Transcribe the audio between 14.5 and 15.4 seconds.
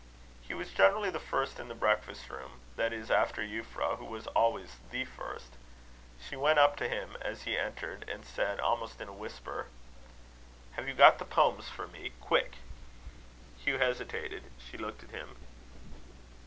She looked at him.